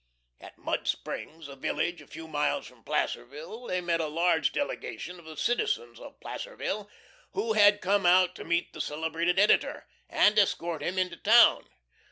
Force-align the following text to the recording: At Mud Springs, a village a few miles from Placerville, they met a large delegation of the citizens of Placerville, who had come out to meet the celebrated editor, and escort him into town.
At 0.39 0.57
Mud 0.57 0.87
Springs, 0.87 1.47
a 1.47 1.55
village 1.55 2.01
a 2.01 2.07
few 2.07 2.27
miles 2.27 2.65
from 2.65 2.83
Placerville, 2.83 3.67
they 3.67 3.81
met 3.81 4.01
a 4.01 4.07
large 4.07 4.51
delegation 4.51 5.19
of 5.19 5.25
the 5.25 5.37
citizens 5.37 5.99
of 5.99 6.19
Placerville, 6.19 6.89
who 7.33 7.53
had 7.53 7.81
come 7.81 8.07
out 8.07 8.33
to 8.37 8.43
meet 8.43 8.73
the 8.73 8.81
celebrated 8.81 9.37
editor, 9.37 9.85
and 10.09 10.39
escort 10.39 10.81
him 10.81 10.97
into 10.97 11.17
town. 11.17 11.67